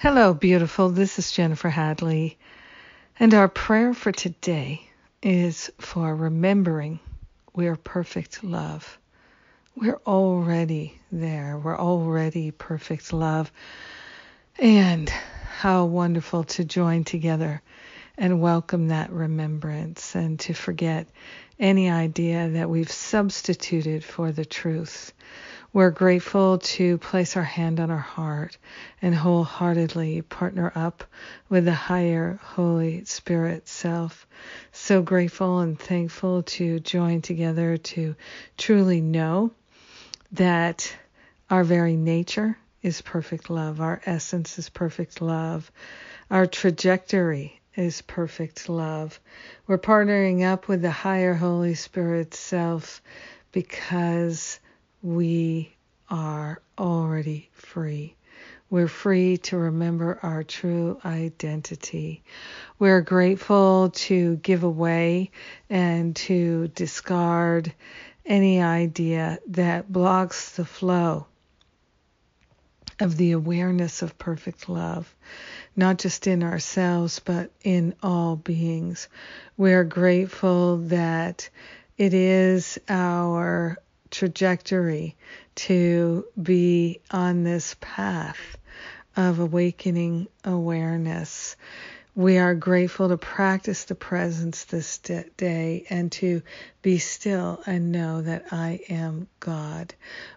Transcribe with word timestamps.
Hello, 0.00 0.32
beautiful. 0.32 0.90
This 0.90 1.18
is 1.18 1.32
Jennifer 1.32 1.68
Hadley. 1.68 2.38
And 3.18 3.34
our 3.34 3.48
prayer 3.48 3.92
for 3.92 4.12
today 4.12 4.88
is 5.24 5.72
for 5.80 6.14
remembering 6.14 7.00
we're 7.52 7.74
perfect 7.74 8.44
love. 8.44 8.96
We're 9.74 9.98
already 10.06 11.00
there. 11.10 11.58
We're 11.58 11.76
already 11.76 12.52
perfect 12.52 13.12
love. 13.12 13.50
And 14.56 15.10
how 15.58 15.86
wonderful 15.86 16.44
to 16.44 16.64
join 16.64 17.02
together 17.02 17.60
and 18.16 18.40
welcome 18.40 18.88
that 18.88 19.10
remembrance 19.10 20.14
and 20.14 20.38
to 20.38 20.54
forget 20.54 21.08
any 21.58 21.90
idea 21.90 22.50
that 22.50 22.70
we've 22.70 22.92
substituted 22.92 24.04
for 24.04 24.30
the 24.30 24.44
truth. 24.44 25.12
We're 25.70 25.90
grateful 25.90 26.58
to 26.58 26.96
place 26.96 27.36
our 27.36 27.42
hand 27.42 27.78
on 27.78 27.90
our 27.90 27.98
heart 27.98 28.56
and 29.02 29.14
wholeheartedly 29.14 30.22
partner 30.22 30.72
up 30.74 31.04
with 31.50 31.66
the 31.66 31.74
higher 31.74 32.40
Holy 32.42 33.04
Spirit 33.04 33.68
self. 33.68 34.26
So 34.72 35.02
grateful 35.02 35.60
and 35.60 35.78
thankful 35.78 36.42
to 36.44 36.80
join 36.80 37.20
together 37.20 37.76
to 37.76 38.16
truly 38.56 39.02
know 39.02 39.50
that 40.32 40.90
our 41.50 41.64
very 41.64 41.96
nature 41.96 42.56
is 42.82 43.02
perfect 43.02 43.50
love, 43.50 43.82
our 43.82 44.00
essence 44.06 44.58
is 44.58 44.70
perfect 44.70 45.20
love, 45.20 45.70
our 46.30 46.46
trajectory 46.46 47.60
is 47.74 48.00
perfect 48.00 48.70
love. 48.70 49.20
We're 49.66 49.76
partnering 49.76 50.50
up 50.50 50.66
with 50.66 50.80
the 50.80 50.90
higher 50.90 51.34
Holy 51.34 51.74
Spirit 51.74 52.32
self 52.32 53.02
because 53.52 54.60
we 55.02 55.74
are 56.10 56.60
already 56.78 57.50
free. 57.52 58.14
We're 58.70 58.88
free 58.88 59.38
to 59.38 59.56
remember 59.56 60.18
our 60.22 60.42
true 60.42 61.00
identity. 61.04 62.22
We're 62.78 63.00
grateful 63.00 63.90
to 63.90 64.36
give 64.36 64.62
away 64.62 65.30
and 65.70 66.14
to 66.16 66.68
discard 66.68 67.72
any 68.26 68.60
idea 68.60 69.38
that 69.48 69.90
blocks 69.90 70.50
the 70.56 70.66
flow 70.66 71.26
of 73.00 73.16
the 73.16 73.32
awareness 73.32 74.02
of 74.02 74.18
perfect 74.18 74.68
love, 74.68 75.14
not 75.74 75.98
just 75.98 76.26
in 76.26 76.42
ourselves, 76.42 77.20
but 77.20 77.50
in 77.62 77.94
all 78.02 78.36
beings. 78.36 79.08
We're 79.56 79.84
grateful 79.84 80.78
that 80.88 81.48
it 81.96 82.12
is 82.12 82.78
our 82.88 83.78
trajectory 84.18 85.14
to 85.54 86.26
be 86.42 87.00
on 87.12 87.44
this 87.44 87.76
path 87.80 88.58
of 89.16 89.38
awakening 89.38 90.26
awareness. 90.44 91.54
We 92.18 92.38
are 92.38 92.56
grateful 92.56 93.10
to 93.10 93.16
practice 93.16 93.84
the 93.84 93.94
presence 93.94 94.64
this 94.64 94.98
day 94.98 95.84
and 95.88 96.10
to 96.12 96.42
be 96.82 96.98
still 96.98 97.62
and 97.64 97.92
know 97.92 98.22
that 98.22 98.46
I 98.50 98.80
am 98.88 99.28
God. 99.38 99.94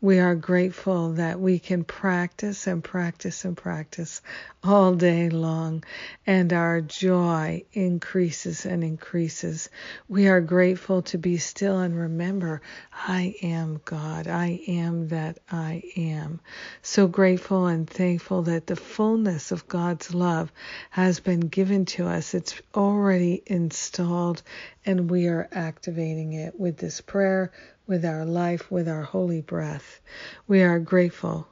We 0.00 0.20
are 0.20 0.36
grateful 0.36 1.14
that 1.14 1.40
we 1.40 1.58
can 1.58 1.82
practice 1.82 2.66
and 2.68 2.84
practice 2.84 3.44
and 3.44 3.56
practice 3.56 4.20
all 4.62 4.94
day 4.94 5.30
long, 5.30 5.82
and 6.26 6.52
our 6.52 6.80
joy 6.80 7.64
increases 7.72 8.66
and 8.66 8.84
increases. 8.84 9.68
We 10.08 10.28
are 10.28 10.40
grateful 10.40 11.02
to 11.02 11.18
be 11.18 11.38
still 11.38 11.80
and 11.80 11.98
remember, 11.98 12.60
I 12.92 13.34
am 13.42 13.80
God. 13.84 14.28
I 14.28 14.60
am 14.68 15.08
that 15.08 15.38
I 15.50 15.82
am. 15.96 16.40
So 16.82 17.08
grateful 17.08 17.66
and 17.66 17.88
thankful 17.88 18.42
that 18.42 18.66
the 18.66 18.76
fullness 18.76 19.52
of 19.52 19.66
God's 19.68 20.14
love 20.14 20.52
has 20.90 21.20
been 21.20 21.40
given 21.40 21.63
to 21.64 22.06
us. 22.06 22.34
It's 22.34 22.60
already 22.74 23.42
installed 23.46 24.42
and 24.84 25.10
we 25.10 25.28
are 25.28 25.48
activating 25.50 26.34
it 26.34 26.60
with 26.60 26.76
this 26.76 27.00
prayer, 27.00 27.52
with 27.86 28.04
our 28.04 28.26
life, 28.26 28.70
with 28.70 28.86
our 28.86 29.02
holy 29.02 29.40
breath. 29.40 30.00
We 30.46 30.62
are 30.62 30.78
grateful 30.78 31.48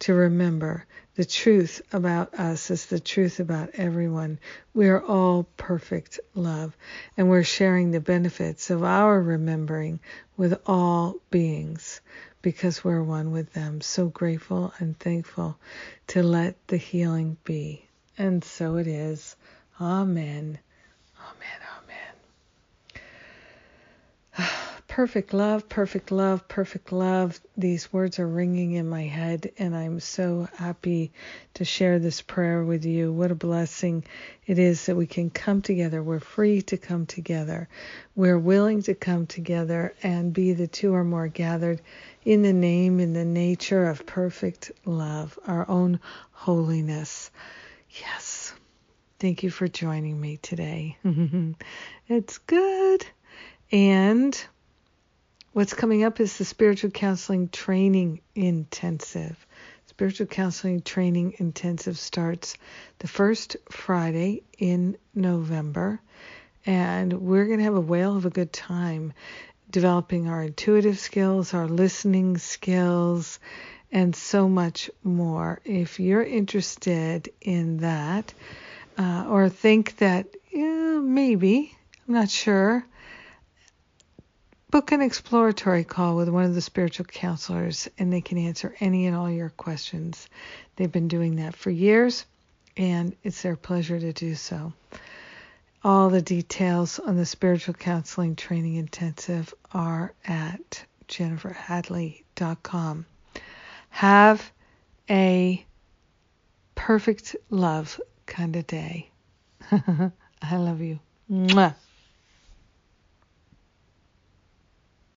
to 0.00 0.14
remember 0.14 0.84
the 1.14 1.24
truth 1.24 1.80
about 1.92 2.34
us 2.34 2.72
is 2.72 2.86
the 2.86 2.98
truth 2.98 3.38
about 3.38 3.70
everyone. 3.74 4.40
We 4.74 4.88
are 4.88 5.00
all 5.00 5.46
perfect 5.56 6.18
love, 6.34 6.76
and 7.16 7.28
we're 7.28 7.44
sharing 7.44 7.92
the 7.92 8.00
benefits 8.00 8.68
of 8.70 8.82
our 8.82 9.22
remembering 9.22 10.00
with 10.36 10.60
all 10.66 11.16
beings 11.30 12.00
because 12.40 12.82
we're 12.82 13.02
one 13.02 13.30
with 13.30 13.52
them. 13.52 13.80
So 13.80 14.08
grateful 14.08 14.72
and 14.80 14.98
thankful 14.98 15.56
to 16.08 16.22
let 16.24 16.56
the 16.66 16.78
healing 16.78 17.36
be. 17.44 17.86
And 18.18 18.42
so 18.42 18.76
it 18.76 18.86
is. 18.86 19.36
Amen. 19.82 20.60
Amen. 21.18 21.60
Amen. 24.38 24.48
Perfect 24.86 25.34
love, 25.34 25.68
perfect 25.68 26.12
love, 26.12 26.46
perfect 26.46 26.92
love. 26.92 27.40
These 27.56 27.92
words 27.92 28.20
are 28.20 28.28
ringing 28.28 28.74
in 28.74 28.88
my 28.88 29.02
head, 29.02 29.50
and 29.58 29.74
I'm 29.74 29.98
so 29.98 30.46
happy 30.56 31.10
to 31.54 31.64
share 31.64 31.98
this 31.98 32.22
prayer 32.22 32.62
with 32.62 32.84
you. 32.84 33.12
What 33.12 33.32
a 33.32 33.34
blessing 33.34 34.04
it 34.46 34.60
is 34.60 34.86
that 34.86 34.94
we 34.94 35.08
can 35.08 35.30
come 35.30 35.62
together. 35.62 36.00
We're 36.00 36.20
free 36.20 36.62
to 36.62 36.76
come 36.76 37.06
together. 37.06 37.68
We're 38.14 38.38
willing 38.38 38.82
to 38.82 38.94
come 38.94 39.26
together 39.26 39.94
and 40.04 40.32
be 40.32 40.52
the 40.52 40.68
two 40.68 40.94
or 40.94 41.02
more 41.02 41.26
gathered 41.26 41.80
in 42.24 42.42
the 42.42 42.52
name, 42.52 43.00
in 43.00 43.14
the 43.14 43.24
nature 43.24 43.88
of 43.88 44.06
perfect 44.06 44.70
love, 44.84 45.36
our 45.44 45.68
own 45.68 45.98
holiness. 46.30 47.32
Yes. 48.00 48.41
Thank 49.22 49.44
you 49.44 49.50
for 49.50 49.68
joining 49.68 50.20
me 50.20 50.38
today. 50.38 50.96
it's 52.08 52.38
good. 52.38 53.06
And 53.70 54.44
What's 55.52 55.74
coming 55.74 56.02
up 56.02 56.18
is 56.18 56.38
the 56.38 56.44
Spiritual 56.44 56.90
Counseling 56.90 57.48
Training 57.48 58.20
Intensive. 58.34 59.46
Spiritual 59.86 60.26
Counseling 60.26 60.82
Training 60.82 61.36
Intensive 61.38 62.00
starts 62.00 62.56
the 62.98 63.06
first 63.06 63.56
Friday 63.70 64.42
in 64.58 64.96
November, 65.14 66.00
and 66.66 67.12
we're 67.12 67.46
going 67.46 67.58
to 67.58 67.64
have 67.64 67.76
a 67.76 67.80
whale 67.80 68.16
of 68.16 68.26
a 68.26 68.30
good 68.30 68.52
time 68.52 69.12
developing 69.70 70.28
our 70.28 70.42
intuitive 70.42 70.98
skills, 70.98 71.54
our 71.54 71.68
listening 71.68 72.38
skills, 72.38 73.38
and 73.92 74.16
so 74.16 74.48
much 74.48 74.90
more. 75.04 75.60
If 75.64 76.00
you're 76.00 76.24
interested 76.24 77.30
in 77.40 77.76
that, 77.76 78.34
uh, 78.98 79.26
or 79.28 79.48
think 79.48 79.96
that 79.98 80.26
yeah, 80.50 80.98
maybe, 81.02 81.76
I'm 82.06 82.14
not 82.14 82.30
sure, 82.30 82.84
book 84.70 84.92
an 84.92 85.02
exploratory 85.02 85.84
call 85.84 86.16
with 86.16 86.28
one 86.28 86.44
of 86.44 86.54
the 86.54 86.60
spiritual 86.60 87.04
counselors 87.04 87.88
and 87.98 88.12
they 88.12 88.20
can 88.20 88.38
answer 88.38 88.74
any 88.80 89.06
and 89.06 89.16
all 89.16 89.30
your 89.30 89.50
questions. 89.50 90.28
They've 90.76 90.90
been 90.90 91.08
doing 91.08 91.36
that 91.36 91.54
for 91.54 91.70
years 91.70 92.24
and 92.76 93.14
it's 93.22 93.42
their 93.42 93.56
pleasure 93.56 94.00
to 94.00 94.12
do 94.12 94.34
so. 94.34 94.72
All 95.84 96.10
the 96.10 96.22
details 96.22 96.98
on 96.98 97.16
the 97.16 97.26
spiritual 97.26 97.74
counseling 97.74 98.36
training 98.36 98.76
intensive 98.76 99.52
are 99.72 100.14
at 100.24 100.84
jenniferhadley.com. 101.08 103.06
Have 103.90 104.52
a 105.10 105.66
perfect 106.74 107.36
love 107.50 108.00
kind 108.32 108.56
of 108.56 108.66
day. 108.66 109.10
I 109.70 110.56
love 110.56 110.80
you. 110.80 110.98
Mwah. 111.30 111.74